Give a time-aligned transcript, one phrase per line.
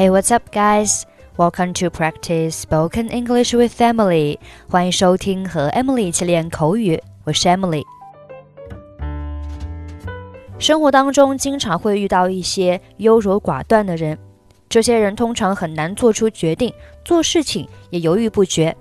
[0.00, 1.04] Hey, what's up, guys?
[1.36, 4.38] Welcome to practice spoken English with Emily.
[4.66, 6.98] 欢迎收听和 Emily 一起练口语。
[7.24, 7.84] 我是 Emily。
[10.58, 14.18] 生活当中经常会遇到一些优柔寡断的人，
[14.70, 16.72] 这些人通常很难做出决定，
[17.04, 18.74] 做事情也犹豫不决。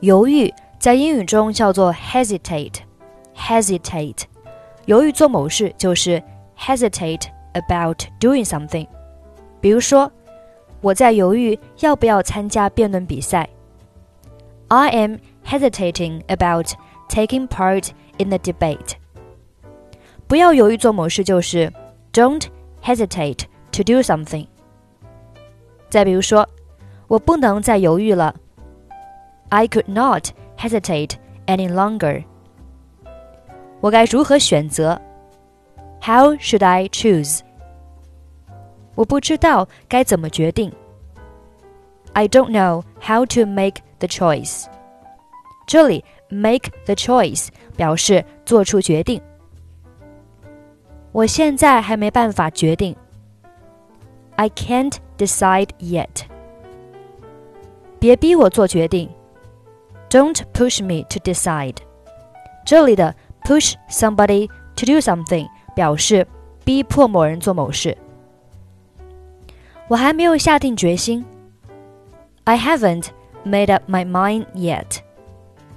[0.00, 2.76] 犹豫在英语中叫做 hesitate。
[3.36, 4.22] hesitate，
[4.86, 6.22] 犹豫做某事就是
[6.58, 8.86] hesitate about doing something。
[9.60, 10.10] 比如说。
[10.81, 13.47] 我在犹豫要不要参加辩论比赛。
[14.67, 16.73] I am hesitating about
[17.09, 18.93] taking part in the debate.
[20.27, 21.71] 不要犹豫做某事就是
[22.13, 22.45] Don't
[22.83, 24.47] hesitate to do something.
[25.89, 26.47] 再比如说，
[27.07, 28.33] 我不能再犹豫了。
[29.49, 31.15] I could not hesitate
[31.47, 32.23] any longer.
[33.81, 35.01] 我该如何选择？
[36.01, 37.41] How should I choose?
[38.95, 40.71] 我不知道该怎么决定。
[42.13, 44.65] I don't know how to make the choice。
[45.65, 49.21] 这里 make the choice 表示做出决定。
[51.11, 52.95] 我现在还没办法决定。
[54.35, 56.25] I can't decide yet。
[57.99, 59.09] 别逼我做决定。
[60.09, 61.77] Don't push me to decide。
[62.65, 66.27] 这里的 push somebody to do something 表示
[66.65, 67.97] 逼迫某人做某事。
[69.87, 71.25] 我还没有下定决心。
[72.45, 73.07] I haven't
[73.45, 74.99] made up my mind yet。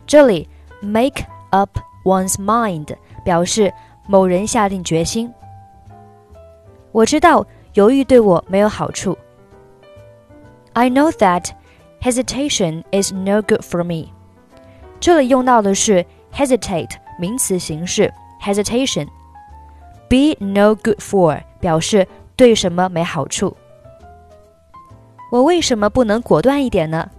[0.06, 0.48] 这里
[0.80, 3.72] make up one's mind 表示
[4.06, 5.33] 某人下定决心。
[6.92, 9.16] 我知道犹豫对我没有好处。
[10.74, 11.50] I know that
[12.00, 14.12] hesitation is no good for me。
[15.00, 23.56] 这里用到的是 hesitate 名词形式 hesitation。Be no good for 表示对什么没好处。
[25.30, 27.10] 我为什么不能果断一点呢？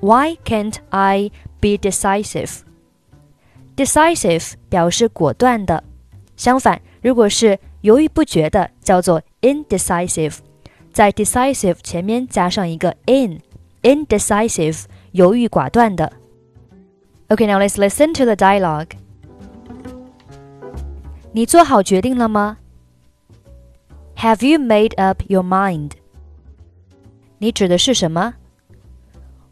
[0.00, 1.30] Why can't I
[1.60, 2.60] be decisive?
[3.76, 5.82] Decisive 表示果断的，
[6.36, 10.38] 相反，如果是犹豫不决的，叫做 indecisive。
[10.92, 16.12] 在 decisive 前面加上一个 in，indecisive 犹豫寡断的。
[17.28, 18.90] Okay, now let's listen to the dialogue.
[21.32, 22.56] 你做好决定了吗？
[24.16, 25.90] Have you made up your mind?
[27.40, 28.34] 你指的是什么？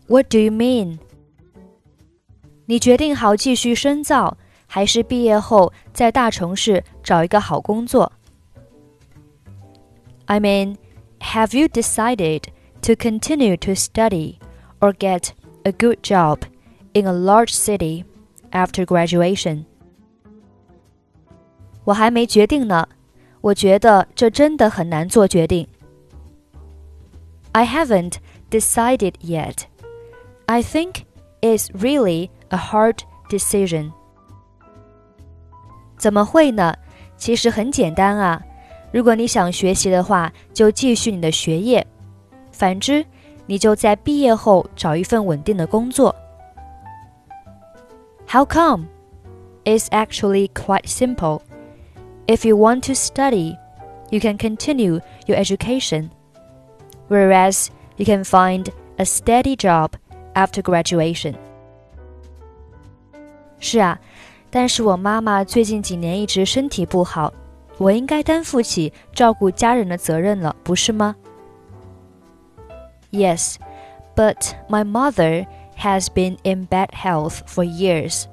[0.07, 0.99] What do you mean？
[2.67, 8.13] 你决定好继续深造，还是毕业后在大城市找一个好工作？
[10.27, 10.77] I mean,
[11.21, 12.45] have you decided
[12.83, 14.37] to continue to study
[14.81, 15.29] or get
[15.65, 16.41] a good job
[16.95, 18.05] in a large city
[18.51, 19.65] after graduation?
[21.85, 22.89] 我还没决定呢，
[23.43, 25.69] 我觉得这真的很难做决定。
[27.59, 28.19] I haven't
[28.51, 29.67] decided yet.
[30.47, 31.05] I think
[31.41, 33.93] it's really a hard decision.
[35.97, 36.75] 怎么会呢？
[37.17, 38.43] 其实很简单啊。
[38.93, 41.83] 如果你想学习的话，就继续你的学业；
[42.53, 43.05] 反之，
[43.47, 46.15] 你就在毕业后找一份稳定的工作。
[48.29, 48.87] How come?
[49.65, 51.41] It's actually quite simple.
[52.27, 53.57] If you want to study,
[54.11, 56.11] you can continue your education
[57.09, 59.91] whereas you can find a steady job
[60.35, 61.35] after graduation.
[63.59, 63.99] 是啊，
[64.51, 67.33] 但是我妈妈最近几年一直身体不好，
[67.79, 71.17] 我应该担负起照顾家人的责任了，不是吗？
[73.11, 73.57] Yes,
[74.15, 75.47] but my mother
[75.79, 78.25] has been in bad health for years.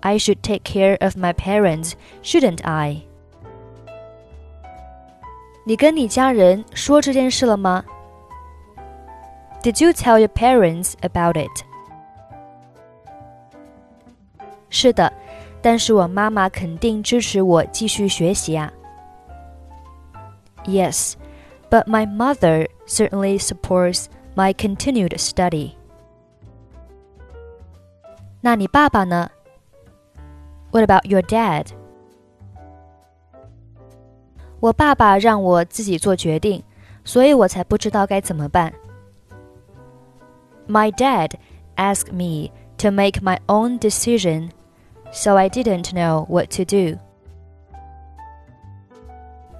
[0.00, 1.92] I should take care of my parents,
[2.22, 3.02] shouldn't I?
[5.64, 7.84] 你跟你家人说这件事了吗？
[9.62, 11.64] Did you tell your parents about it？
[14.70, 15.12] 是的，
[15.60, 18.72] 但是我妈妈肯定支持我继续学习啊。
[20.64, 21.14] Yes,
[21.68, 25.72] but my mother certainly supports my continued study.
[28.40, 29.30] 那你爸爸呢？
[30.70, 31.66] What about your dad?
[34.64, 36.62] 我爸爸让我自己做决定，
[37.04, 38.72] 所以我才不知道该怎么办。
[40.68, 41.32] My dad
[41.76, 44.50] asked me to make my own decision,
[45.12, 46.98] so I didn't know what to do.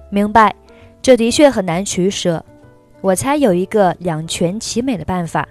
[0.09, 0.53] 明白，
[1.01, 2.45] 这的确很难取舍。
[3.01, 5.47] 我猜有一个两全其美的办法。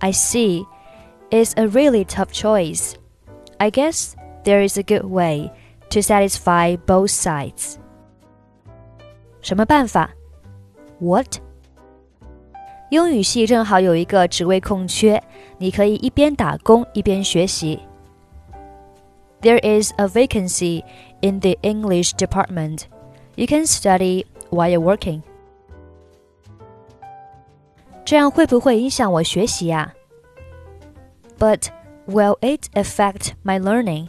[0.00, 0.66] I see.
[1.30, 2.92] It's a really tough choice.
[3.56, 4.12] I guess
[4.44, 5.50] there is a good way
[5.90, 7.76] to satisfy both sides.
[9.40, 10.10] 什么办法
[11.00, 11.38] What？
[12.90, 15.22] 英语系正好有一个职位空缺，
[15.58, 17.80] 你可以一边打工一边学习。
[19.42, 20.84] There is a vacancy
[21.20, 22.84] in the English department.
[23.34, 25.22] You can study while you're working.
[28.04, 29.92] 这样会不会影响我学习呀？
[31.38, 31.68] But
[32.06, 34.08] will it affect my learning?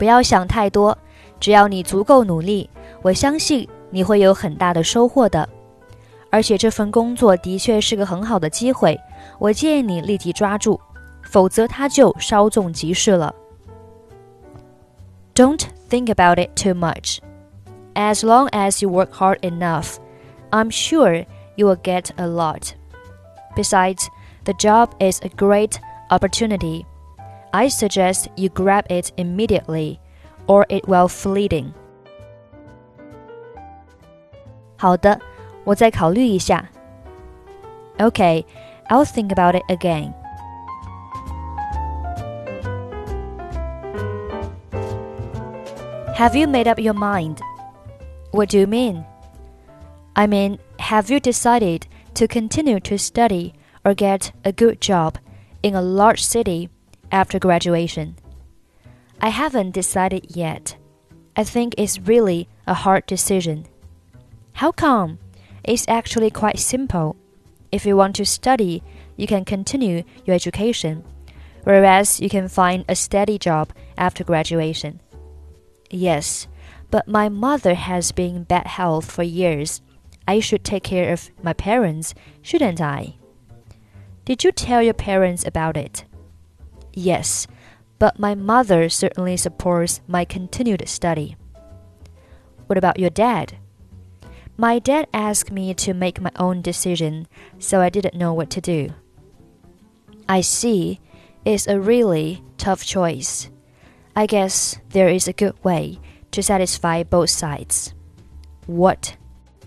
[0.00, 0.96] 不要想太多，
[1.40, 2.68] 只要你足够努力，
[3.02, 5.48] 我相信你会有很大的收获的。
[6.30, 8.98] 而且这份工作的确是个很好的机会，
[9.38, 10.78] 我建议你立即抓住，
[11.22, 13.34] 否则它就稍纵即逝了。
[15.34, 17.18] Don't think about it too much.
[17.94, 19.96] As long as you work hard enough,
[20.50, 21.24] I'm sure
[21.54, 22.72] you will get a lot.
[23.54, 24.08] Besides,
[24.44, 25.78] the job is a great
[26.10, 26.84] opportunity.
[27.52, 29.98] I suggest you grab it immediately,
[30.46, 31.72] or it will fleeting.
[34.76, 35.20] 好的。
[35.66, 36.64] 我再考虑一下。
[37.98, 38.44] Okay,
[38.88, 40.14] I'll think about it again.
[46.14, 47.40] Have you made up your mind?
[48.30, 49.04] What do you mean?
[50.14, 51.82] I mean, have you decided
[52.14, 53.52] to continue to study
[53.84, 55.16] or get a good job
[55.62, 56.70] in a large city
[57.11, 58.15] after graduation?
[59.19, 60.75] I haven't decided yet.
[61.35, 63.67] I think it's really a hard decision.
[64.53, 65.19] How come?
[65.63, 67.15] It's actually quite simple.
[67.71, 68.83] If you want to study,
[69.15, 71.03] you can continue your education,
[71.63, 74.99] whereas you can find a steady job after graduation.
[75.89, 76.47] Yes,
[76.89, 79.81] but my mother has been in bad health for years.
[80.27, 83.15] I should take care of my parents, shouldn't I?
[84.25, 86.05] Did you tell your parents about it?
[86.93, 87.47] Yes,
[87.99, 91.35] but my mother certainly supports my continued study.
[92.67, 93.57] What about your dad?
[94.57, 97.27] My dad asked me to make my own decision,
[97.59, 98.93] so I didn't know what to do.
[100.27, 100.99] I see.
[101.43, 103.49] It's a really tough choice.
[104.15, 105.99] I guess there is a good way
[106.31, 107.93] to satisfy both sides.
[108.67, 109.17] What?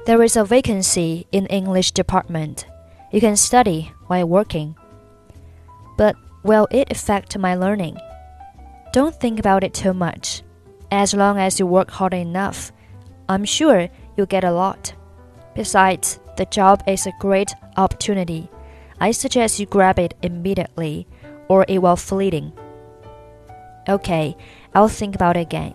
[0.07, 2.67] There is a vacancy in English department.
[3.11, 4.77] You can study while working.
[5.97, 7.99] But will it affect my learning?
[8.93, 10.43] Don't think about it too much.
[10.93, 12.71] As long as you work hard enough,
[13.29, 14.95] I'm sure you'll get a lot.
[15.55, 18.49] Besides, the job is a great opportunity.
[19.01, 21.09] I suggest you grab it immediately,
[21.49, 22.53] or it will fleeting.
[23.89, 24.37] Okay,
[24.75, 25.75] I'll think about it again.